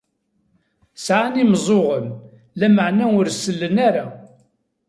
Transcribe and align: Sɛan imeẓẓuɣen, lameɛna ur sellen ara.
Sɛan 1.05 1.41
imeẓẓuɣen, 1.43 2.05
lameɛna 2.59 3.05
ur 3.17 3.27
sellen 3.31 3.77
ara. 3.87 4.05